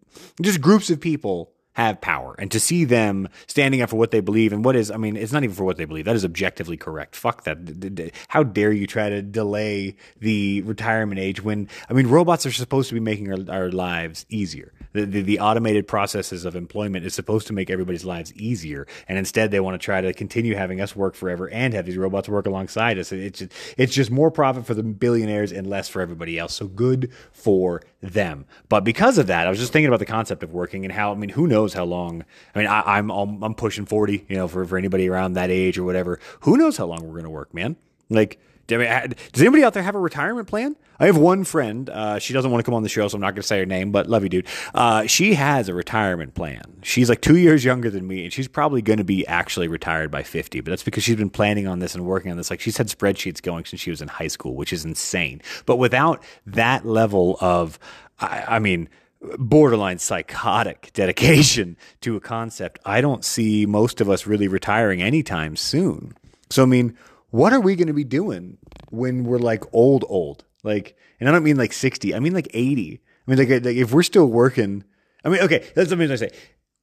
[0.42, 4.18] just groups of people have power and to see them standing up for what they
[4.18, 6.06] believe and what is, I mean, it's not even for what they believe.
[6.06, 7.14] That is objectively correct.
[7.14, 8.10] Fuck that.
[8.26, 12.88] How dare you try to delay the retirement age when, I mean, robots are supposed
[12.88, 14.72] to be making our, our lives easier.
[14.92, 18.88] The, the, the, automated processes of employment is supposed to make everybody's lives easier.
[19.06, 21.96] And instead they want to try to continue having us work forever and have these
[21.96, 23.12] robots work alongside us.
[23.12, 26.54] It's just, it's just more profit for the billionaires and less for everybody else.
[26.54, 28.46] So good for them.
[28.68, 31.12] But because of that, I was just thinking about the concept of working and how,
[31.12, 34.36] I mean, who knows how long, I mean, I, am I'm, I'm pushing 40, you
[34.36, 36.20] know, for, for anybody around that age or whatever.
[36.40, 37.76] Who knows how long we're going to work, man?
[38.10, 40.76] Like, does anybody out there have a retirement plan?
[41.00, 41.88] I have one friend.
[41.88, 43.60] Uh, she doesn't want to come on the show, so I'm not going to say
[43.60, 44.46] her name, but love you, dude.
[44.74, 46.62] Uh, she has a retirement plan.
[46.82, 50.10] She's like two years younger than me, and she's probably going to be actually retired
[50.10, 50.60] by 50.
[50.60, 52.50] But that's because she's been planning on this and working on this.
[52.50, 55.40] Like she's had spreadsheets going since she was in high school, which is insane.
[55.64, 57.78] But without that level of,
[58.20, 58.88] I, I mean,
[59.20, 65.56] borderline psychotic dedication to a concept, I don't see most of us really retiring anytime
[65.56, 66.14] soon.
[66.50, 66.96] So, I mean,
[67.30, 68.58] what are we going to be doing
[68.90, 70.44] when we're like old, old?
[70.62, 73.00] Like, and I don't mean like 60, I mean like 80.
[73.26, 74.84] I mean, like, like if we're still working,
[75.24, 76.30] I mean, okay, that's what I say.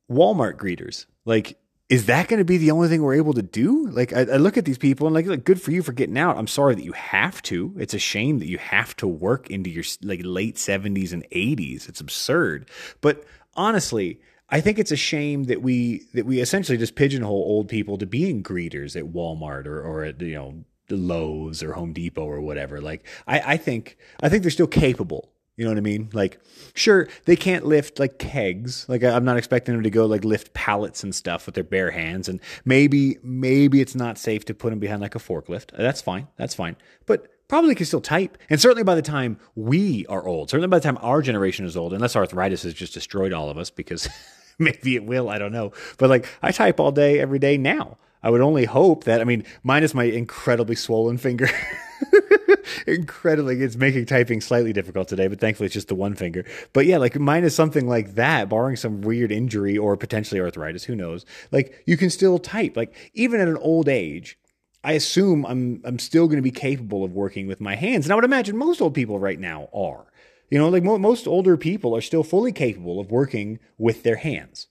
[0.10, 3.88] Walmart greeters, like, is that going to be the only thing we're able to do?
[3.88, 6.18] Like, I, I look at these people and like, like, good for you for getting
[6.18, 6.38] out.
[6.38, 7.76] I'm sorry that you have to.
[7.78, 11.88] It's a shame that you have to work into your like late 70s and 80s.
[11.88, 12.70] It's absurd.
[13.02, 13.24] But
[13.56, 14.20] honestly,
[14.50, 18.06] I think it's a shame that we that we essentially just pigeonhole old people to
[18.06, 22.82] being greeters at Walmart or or at you know Lowe's or Home Depot or whatever.
[22.82, 26.10] Like, I, I think I think they're still capable you know what I mean?
[26.12, 26.40] Like,
[26.74, 28.88] sure, they can't lift like kegs.
[28.90, 31.92] Like, I'm not expecting them to go like lift pallets and stuff with their bare
[31.92, 32.28] hands.
[32.28, 35.74] And maybe, maybe it's not safe to put them behind like a forklift.
[35.74, 36.28] Uh, that's fine.
[36.36, 36.76] That's fine.
[37.06, 38.38] But probably can still type.
[38.50, 41.78] And certainly by the time we are old, certainly by the time our generation is
[41.78, 44.10] old, unless arthritis has just destroyed all of us because
[44.60, 45.72] maybe it will, I don't know.
[45.98, 47.98] But like, I type all day, every day now.
[48.22, 51.48] I would only hope that, I mean, minus my incredibly swollen finger.
[52.88, 56.46] incredibly it's making typing slightly difficult today but thankfully it's just the one finger.
[56.74, 60.84] But yeah like mine is something like that barring some weird injury or potentially arthritis
[60.84, 61.26] who knows?
[61.52, 62.76] Like you can still type.
[62.76, 64.38] Like even at an old age
[64.84, 68.06] I assume I'm I'm still going to be capable of working with my hands.
[68.06, 70.06] And I would imagine most old people right now are.
[70.52, 74.18] You know like mo- most older people are still fully capable of working with their
[74.18, 74.68] hands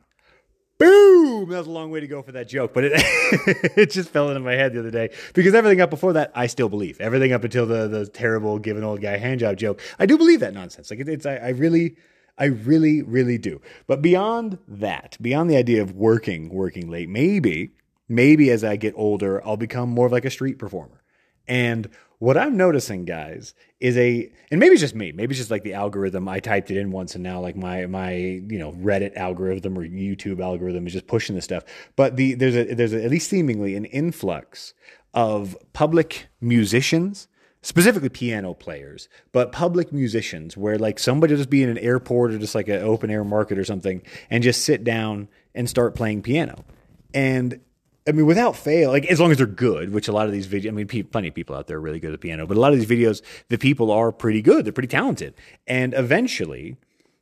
[0.81, 1.47] Boom!
[1.49, 2.93] That was a long way to go for that joke, but it
[3.77, 6.47] it just fell into my head the other day because everything up before that I
[6.47, 6.99] still believe.
[6.99, 10.17] Everything up until the the terrible give an old guy hand job joke, I do
[10.17, 10.89] believe that nonsense.
[10.89, 11.97] Like it, it's I, I really
[12.35, 13.61] I really really do.
[13.85, 17.73] But beyond that, beyond the idea of working working late, maybe
[18.09, 21.03] maybe as I get older, I'll become more of like a street performer.
[21.47, 21.91] And
[22.21, 25.12] what I'm noticing, guys, is a and maybe it's just me.
[25.12, 26.27] Maybe it's just like the algorithm.
[26.27, 29.84] I typed it in once, and now like my my you know Reddit algorithm or
[29.84, 31.63] YouTube algorithm is just pushing this stuff.
[31.95, 34.75] But the there's a there's a, at least seemingly an influx
[35.15, 37.27] of public musicians
[37.63, 42.34] specifically piano players, but public musicians where like somebody will just be in an airport
[42.34, 45.95] or just like an open air market or something and just sit down and start
[45.95, 46.65] playing piano.
[47.15, 47.62] And
[48.07, 50.47] I mean, without fail, like as long as they're good, which a lot of these
[50.47, 52.57] videos, I mean, pe- plenty of people out there are really good at piano, but
[52.57, 54.65] a lot of these videos, the people are pretty good.
[54.65, 55.35] They're pretty talented.
[55.67, 56.77] And eventually,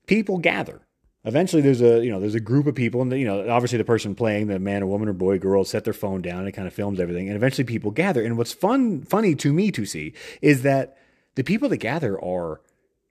[0.07, 0.81] people gather.
[1.25, 3.83] Eventually, there's a you know there's a group of people, and you know obviously the
[3.83, 6.67] person playing, the man or woman or boy, girl, set their phone down and kind
[6.67, 7.27] of films everything.
[7.27, 8.23] And eventually, people gather.
[8.23, 10.97] And what's fun, funny to me to see is that
[11.35, 12.61] the people that gather are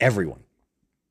[0.01, 0.41] everyone.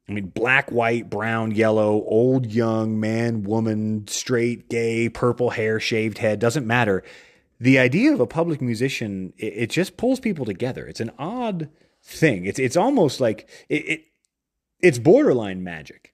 [0.10, 6.20] I mean, black, white, brown, yellow, old, young, man, woman, straight, gay, purple hair, shaved
[6.20, 7.04] head, doesn't matter.
[7.60, 10.88] The idea of a public musician, it, it just pulls people together.
[10.88, 11.70] It's an odd
[12.02, 12.46] thing.
[12.46, 14.06] It's it's almost like it, it
[14.80, 16.14] it's borderline magic.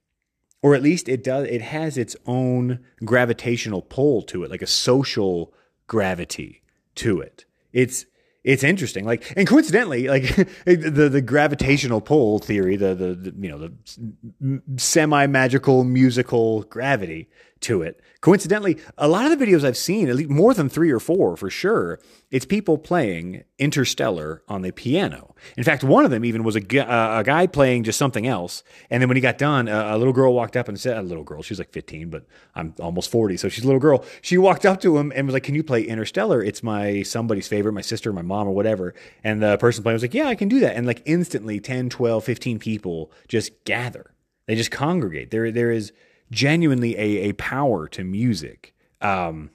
[0.61, 4.67] Or at least it does it has its own gravitational pull to it, like a
[4.67, 5.53] social
[5.87, 6.63] gravity
[6.95, 7.45] to it.
[7.73, 8.05] It's
[8.43, 9.05] it's interesting.
[9.05, 14.61] Like, and coincidentally, like the the gravitational pull theory, the the, the you know the
[14.77, 17.29] semi magical musical gravity
[17.63, 17.99] to it.
[18.21, 21.35] Coincidentally, a lot of the videos I've seen, at least more than three or four
[21.35, 21.99] for sure,
[22.31, 25.35] it's people playing Interstellar on the piano.
[25.57, 28.63] In fact, one of them even was a, uh, a guy playing just something else.
[28.89, 31.01] And then when he got done, a, a little girl walked up and said, a
[31.01, 34.05] little girl, she's like 15, but I'm almost 40, so she's a little girl.
[34.21, 36.41] She walked up to him and was like, Can you play Interstellar?
[36.41, 38.93] It's my somebody's favorite, my sister, my mom, or whatever.
[39.23, 40.75] And the person playing was like, Yeah, I can do that.
[40.75, 44.13] And like instantly, 10, 12, 15 people just gather.
[44.47, 45.31] They just congregate.
[45.31, 45.93] There, there is
[46.33, 48.73] genuinely a, a power to music.
[49.01, 49.51] Um,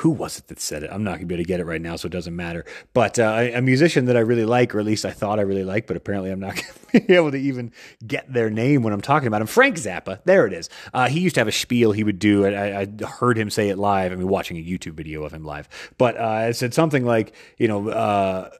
[0.00, 0.90] who was it that said it?
[0.92, 2.66] I'm not going to be able to get it right now, so it doesn't matter.
[2.92, 5.64] But uh, a musician that I really like, or at least I thought I really
[5.64, 6.56] liked, but apparently I'm not
[6.92, 7.72] to be able to even
[8.06, 9.46] get their name when I'm talking about him.
[9.46, 10.68] Frank Zappa, there it is.
[10.92, 12.44] Uh, he used to have a spiel he would do.
[12.44, 14.12] I, I, heard him say it live.
[14.12, 17.34] I mean, watching a YouTube video of him live, but uh, it said something like,
[17.56, 18.50] you know uh,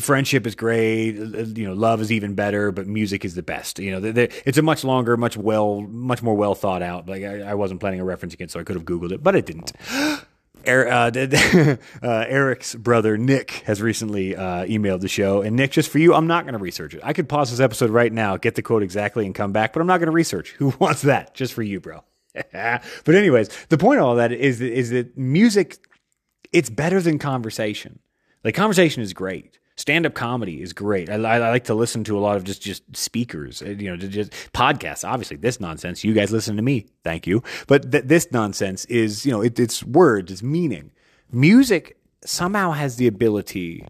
[0.00, 3.92] friendship is great you know love is even better but music is the best you
[3.92, 7.22] know they're, they're, it's a much longer much well much more well thought out like
[7.22, 9.46] I, I, wasn't planning a reference again so i could have googled it but it
[9.46, 9.72] didn't
[10.66, 11.10] er, uh,
[12.02, 16.14] uh, Eric's brother Nick has recently uh, emailed the show, and Nick, just for you,
[16.14, 17.00] I'm not going to research it.
[17.04, 19.80] I could pause this episode right now, get the quote exactly, and come back, but
[19.80, 20.50] I'm not going to research.
[20.58, 21.34] Who wants that?
[21.34, 22.04] Just for you, bro.
[22.52, 25.78] but anyways, the point of all that is is that music,
[26.52, 27.98] it's better than conversation.
[28.44, 29.58] Like conversation is great.
[29.78, 31.08] Stand up comedy is great.
[31.08, 33.96] I, I, like to listen to a lot of just just speakers, uh, you know,
[33.96, 35.08] just podcasts.
[35.08, 36.02] Obviously, this nonsense.
[36.02, 37.44] You guys listen to me, thank you.
[37.68, 40.90] But th- this nonsense is, you know, it, it's words, it's meaning.
[41.30, 43.86] Music somehow has the ability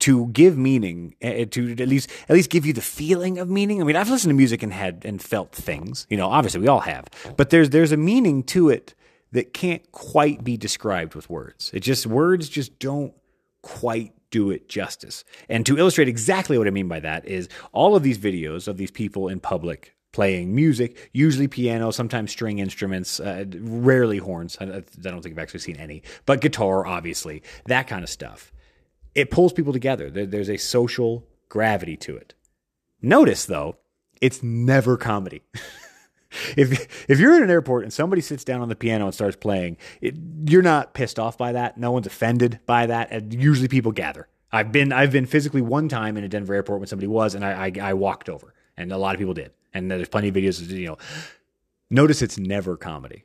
[0.00, 3.80] to give meaning uh, to at least at least give you the feeling of meaning.
[3.80, 6.06] I mean, I've listened to music and had and felt things.
[6.10, 7.06] You know, obviously we all have,
[7.38, 8.94] but there's there's a meaning to it
[9.32, 11.70] that can't quite be described with words.
[11.72, 13.14] It just words just don't
[13.62, 15.24] quite do it justice.
[15.48, 18.76] And to illustrate exactly what I mean by that is all of these videos of
[18.76, 24.56] these people in public playing music, usually piano, sometimes string instruments, uh, rarely horns.
[24.60, 28.52] I, I don't think I've actually seen any, but guitar, obviously, that kind of stuff.
[29.14, 30.10] It pulls people together.
[30.10, 32.34] There, there's a social gravity to it.
[33.02, 33.76] Notice, though,
[34.20, 35.42] it's never comedy.
[36.56, 39.36] if if you're in an airport and somebody sits down on the piano and starts
[39.36, 40.14] playing, it,
[40.46, 41.78] you're not pissed off by that.
[41.78, 43.10] No one's offended by that.
[43.10, 44.28] And usually people gather.
[44.52, 47.44] I've been I've been physically one time in a Denver airport when somebody was, and
[47.44, 49.52] I, I, I walked over, and a lot of people did.
[49.72, 50.68] And there's plenty of videos.
[50.68, 50.98] You know,
[51.90, 53.24] notice it's never comedy.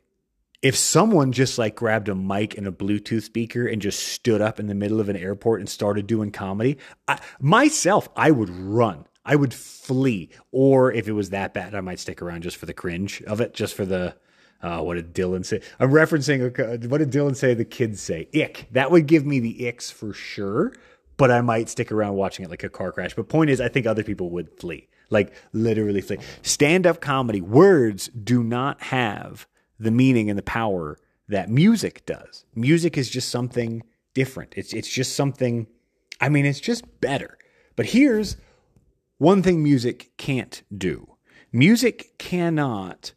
[0.62, 4.58] If someone just like grabbed a mic and a Bluetooth speaker and just stood up
[4.58, 9.06] in the middle of an airport and started doing comedy, I, myself, I would run.
[9.26, 10.30] I would flee.
[10.52, 13.40] Or if it was that bad, I might stick around just for the cringe of
[13.40, 14.16] it, just for the
[14.62, 15.60] uh, what did Dylan say?
[15.78, 17.52] I'm referencing what did Dylan say?
[17.52, 18.68] The kids say ick.
[18.72, 20.72] That would give me the icks for sure.
[21.18, 23.14] But I might stick around watching it like a car crash.
[23.14, 26.18] But point is, I think other people would flee, like literally flee.
[26.42, 29.46] Stand up comedy words do not have
[29.78, 32.44] the meaning and the power that music does.
[32.54, 33.82] Music is just something
[34.14, 34.54] different.
[34.56, 35.66] It's it's just something.
[36.20, 37.38] I mean, it's just better.
[37.76, 38.36] But here's
[39.18, 41.16] one thing music can't do
[41.52, 43.12] music cannot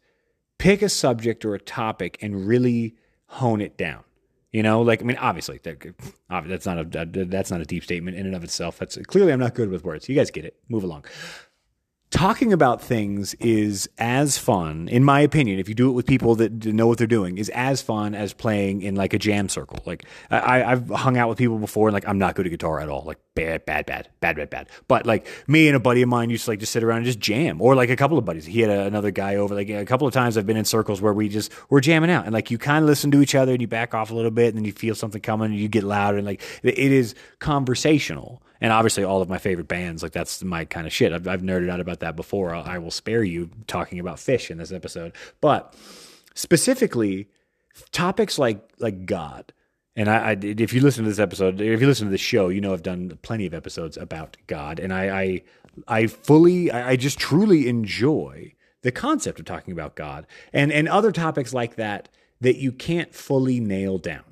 [0.58, 2.94] pick a subject or a topic and really
[3.26, 4.04] hone it down.
[4.52, 8.26] You know, like I mean, obviously, that's not a that's not a deep statement in
[8.26, 8.78] and of itself.
[8.78, 10.08] That's clearly I'm not good with words.
[10.08, 10.56] You guys get it.
[10.68, 11.04] Move along
[12.10, 16.34] talking about things is as fun, in my opinion, if you do it with people
[16.36, 19.78] that know what they're doing, is as fun as playing in like a jam circle.
[19.86, 22.80] Like I, I've hung out with people before, and like I'm not good at guitar
[22.80, 23.04] at all.
[23.06, 24.68] Like bad, bad, bad, bad, bad, bad.
[24.88, 27.06] But like me and a buddy of mine used to like just sit around and
[27.06, 28.44] just jam, or like a couple of buddies.
[28.44, 29.54] He had a, another guy over.
[29.54, 32.24] Like a couple of times I've been in circles where we just we're jamming out,
[32.24, 34.32] and like you kind of listen to each other, and you back off a little
[34.32, 37.14] bit, and then you feel something coming, and you get louder, and like it is
[37.38, 41.12] conversational and obviously all of my favorite bands like that's my kind of shit.
[41.12, 42.54] I've, I've nerded out about that before.
[42.54, 45.12] I will spare you talking about Phish in this episode.
[45.40, 45.74] But
[46.34, 47.28] specifically
[47.92, 49.52] topics like like god.
[49.96, 52.48] And I, I, if you listen to this episode if you listen to this show
[52.48, 54.78] you know i've done plenty of episodes about god.
[54.78, 55.42] And i i,
[55.88, 60.88] I fully I, I just truly enjoy the concept of talking about god and and
[60.88, 62.08] other topics like that
[62.40, 64.24] that you can't fully nail down.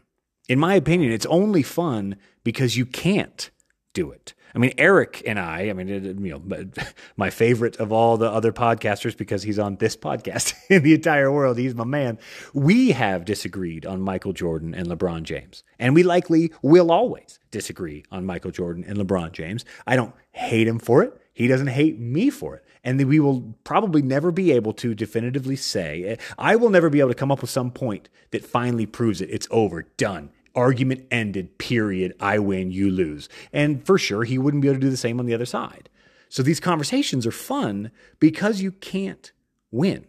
[0.49, 3.51] In my opinion it's only fun because you can't
[3.99, 4.33] do it.
[4.55, 6.71] I mean, Eric and I, I mean, you know,
[7.17, 11.33] my favorite of all the other podcasters because he's on this podcast in the entire
[11.33, 11.59] world.
[11.59, 12.17] He's my man.
[12.55, 18.05] We have disagreed on Michael Jordan and LeBron James, and we likely will always disagree
[18.13, 19.65] on Michael Jordan and LeBron James.
[19.85, 21.21] I don't hate him for it.
[21.35, 22.65] He doesn't hate me for it.
[22.85, 27.11] And we will probably never be able to definitively say, I will never be able
[27.11, 29.31] to come up with some point that finally proves it.
[29.31, 32.12] It's over, done argument ended, period.
[32.18, 33.29] I win, you lose.
[33.53, 35.88] And for sure, he wouldn't be able to do the same on the other side.
[36.29, 39.31] So these conversations are fun because you can't
[39.71, 40.05] win.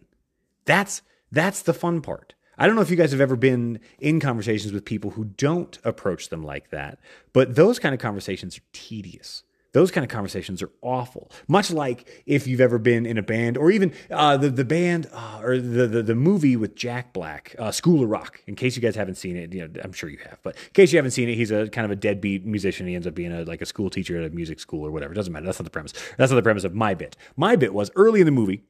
[0.66, 2.34] That's that's the fun part.
[2.58, 5.78] I don't know if you guys have ever been in conversations with people who don't
[5.84, 7.00] approach them like that,
[7.32, 9.44] but those kind of conversations are tedious.
[9.72, 11.32] Those kind of conversations are awful.
[11.48, 15.08] Much like if you've ever been in a band, or even uh, the the band
[15.14, 18.42] uh, or the, the, the movie with Jack Black, uh, School of Rock.
[18.48, 20.40] In case you guys haven't seen it, you know, I'm sure you have.
[20.42, 22.88] But in case you haven't seen it, he's a kind of a deadbeat musician.
[22.88, 25.14] He ends up being a like a school teacher at a music school or whatever.
[25.14, 25.46] It doesn't matter.
[25.46, 25.94] That's not the premise.
[26.18, 27.16] That's not the premise of my bit.
[27.36, 28.64] My bit was early in the movie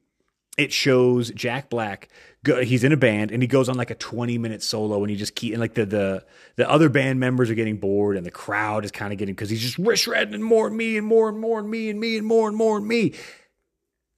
[0.56, 2.08] it shows Jack Black.
[2.42, 5.10] Go, he's in a band and he goes on like a 20 minute solo and
[5.10, 6.24] he just keep and like the the
[6.56, 9.50] the other band members are getting bored and the crowd is kind of getting because
[9.50, 12.16] he's just shredding and more and me and more and more and me and me
[12.16, 13.14] and more and more and me.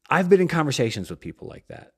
[0.08, 1.92] I've been in conversations with people like that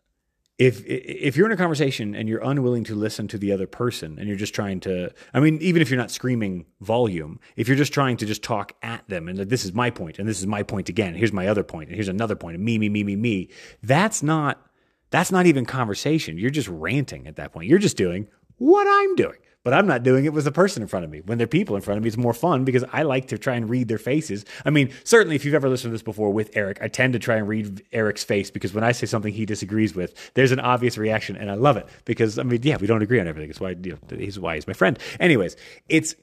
[0.59, 4.19] if if you're in a conversation and you're unwilling to listen to the other person
[4.19, 7.77] and you're just trying to i mean even if you're not screaming volume if you're
[7.77, 10.47] just trying to just talk at them and this is my point and this is
[10.47, 13.03] my point again here's my other point and here's another point and me me me
[13.03, 13.49] me me
[13.83, 14.61] that's not
[15.11, 16.39] that's not even conversation.
[16.39, 17.69] You're just ranting at that point.
[17.69, 18.27] You're just doing
[18.57, 21.23] what i'm doing but I'm not doing it with a person in front of me.
[21.25, 23.39] When there are people in front of me, it's more fun because I like to
[23.39, 24.45] try and read their faces.
[24.65, 27.19] I mean, certainly if you've ever listened to this before with Eric, I tend to
[27.19, 30.61] try and read Eric's face because when I say something he disagrees with, there's an
[30.61, 33.51] obvious reaction, and I love it because I mean, yeah, we don't agree on everything.
[33.51, 34.99] It's why you know, he's why he's my friend.
[35.19, 35.57] Anyways,
[35.89, 36.15] it's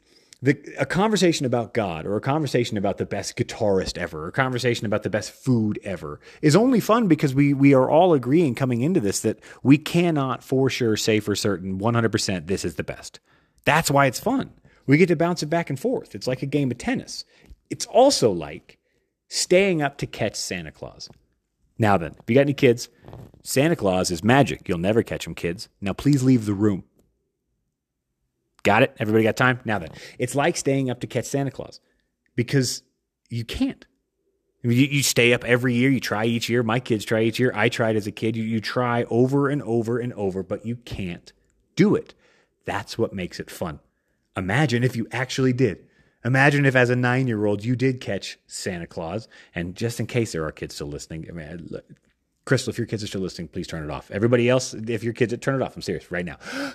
[0.44, 4.32] the, a conversation about God or a conversation about the best guitarist ever, or a
[4.32, 8.56] conversation about the best food ever is only fun because we we are all agreeing
[8.56, 12.84] coming into this that we cannot for sure say for certain 100% this is the
[12.84, 13.20] best.
[13.66, 14.52] That's why it's fun.
[14.88, 16.16] We get to bounce it back and forth.
[16.16, 17.24] It's like a game of tennis.
[17.70, 18.78] It's also like
[19.30, 21.10] staying up to catch Santa Claus.
[21.78, 22.90] Now then, if you got any kids,
[23.44, 24.68] Santa Claus is magic.
[24.68, 25.70] You'll never catch him, kids.
[25.80, 26.84] Now please leave the room.
[28.64, 28.96] Got it?
[29.00, 29.60] Everybody got time?
[29.66, 29.90] Now then,
[30.20, 31.80] it's like staying up to catch Santa Claus
[32.36, 32.84] because
[33.30, 33.86] you can't.
[34.64, 35.90] I mean, you, you stay up every year.
[35.90, 36.62] You try each year.
[36.62, 37.52] My kids try each year.
[37.56, 38.36] I tried as a kid.
[38.36, 41.34] You, you try over and over and over, but you can't
[41.76, 42.14] do it.
[42.66, 43.80] That's what makes it fun.
[44.38, 45.86] Imagine if you actually did.
[46.24, 49.28] Imagine if, as a nine year old, you did catch Santa Claus.
[49.56, 51.70] And just in case there are kids still listening, I mean,
[52.46, 54.12] Crystal, if your kids are still listening, please turn it off.
[54.12, 55.76] Everybody else, if your kids, turn it off.
[55.76, 56.38] I'm serious right now.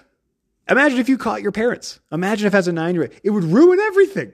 [0.68, 2.00] Imagine if you caught your parents.
[2.10, 4.32] Imagine if, as a nine year old, it would ruin everything.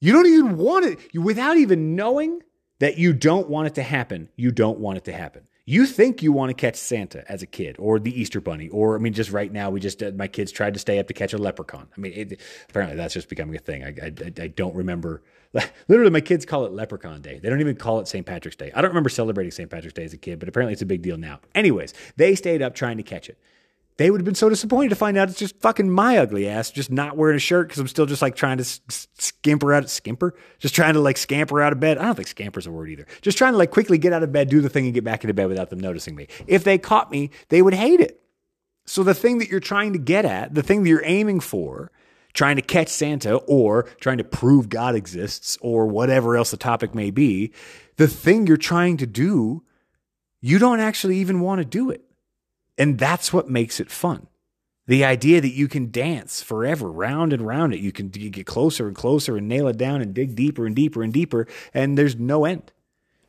[0.00, 0.98] You don't even want it.
[1.12, 2.42] You, without even knowing
[2.78, 5.45] that you don't want it to happen, you don't want it to happen.
[5.68, 8.94] You think you want to catch Santa as a kid or the Easter Bunny, or
[8.94, 11.12] I mean, just right now, we just, uh, my kids tried to stay up to
[11.12, 11.88] catch a leprechaun.
[11.96, 12.40] I mean, it,
[12.70, 13.82] apparently that's just becoming a thing.
[13.82, 15.24] I, I, I don't remember.
[15.88, 17.40] Literally, my kids call it Leprechaun Day.
[17.40, 18.24] They don't even call it St.
[18.24, 18.70] Patrick's Day.
[18.76, 19.68] I don't remember celebrating St.
[19.68, 21.40] Patrick's Day as a kid, but apparently it's a big deal now.
[21.52, 23.36] Anyways, they stayed up trying to catch it
[23.98, 26.70] they would have been so disappointed to find out it's just fucking my ugly ass
[26.70, 30.32] just not wearing a shirt because I'm still just like trying to scamper out, skimper,
[30.58, 31.98] just trying to like scamper out of bed.
[31.98, 33.06] I don't think scamper's a word either.
[33.22, 35.24] Just trying to like quickly get out of bed, do the thing, and get back
[35.24, 36.28] into bed without them noticing me.
[36.46, 38.20] If they caught me, they would hate it.
[38.84, 41.90] So the thing that you're trying to get at, the thing that you're aiming for,
[42.34, 46.94] trying to catch Santa or trying to prove God exists or whatever else the topic
[46.94, 47.52] may be,
[47.96, 49.64] the thing you're trying to do,
[50.42, 52.05] you don't actually even want to do it.
[52.78, 54.26] And that's what makes it fun.
[54.86, 57.80] The idea that you can dance forever, round and round it.
[57.80, 61.02] You can get closer and closer and nail it down and dig deeper and deeper
[61.02, 62.72] and deeper, and there's no end.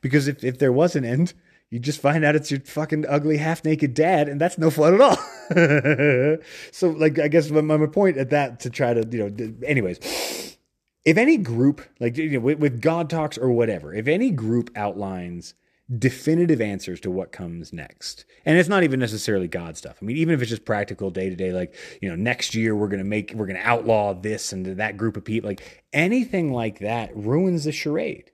[0.01, 1.33] Because if, if there was an end,
[1.71, 4.93] you just find out it's your fucking ugly half naked dad, and that's no fun
[4.93, 5.17] at all.
[6.71, 10.57] so, like, I guess my, my point at that to try to, you know, anyways,
[11.03, 14.69] if any group, like, you know, with, with God Talks or whatever, if any group
[14.75, 15.55] outlines
[15.95, 18.25] definitive answers to what comes next.
[18.45, 19.97] And it's not even necessarily God stuff.
[20.01, 22.75] I mean, even if it's just practical day to day, like, you know, next year
[22.75, 25.85] we're going to make, we're going to outlaw this and that group of people, like
[25.93, 28.31] anything like that ruins the charade.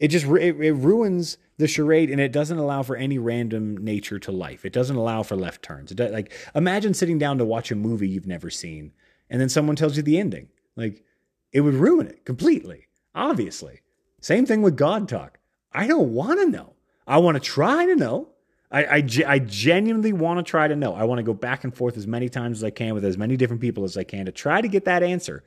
[0.00, 4.18] It just, it, it ruins the charade and it doesn't allow for any random nature
[4.18, 4.64] to life.
[4.64, 5.92] It doesn't allow for left turns.
[5.92, 8.92] It does, like, imagine sitting down to watch a movie you've never seen
[9.30, 10.48] and then someone tells you the ending.
[10.74, 11.04] Like,
[11.52, 13.80] it would ruin it completely, obviously.
[14.20, 15.38] Same thing with God talk.
[15.72, 16.75] I don't want to know.
[17.06, 18.28] I want to try to know.
[18.70, 20.94] I, I, I genuinely want to try to know.
[20.94, 23.16] I want to go back and forth as many times as I can with as
[23.16, 25.44] many different people as I can to try to get that answer.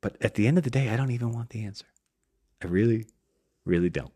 [0.00, 1.86] But at the end of the day, I don't even want the answer.
[2.62, 3.06] I really,
[3.66, 4.12] really don't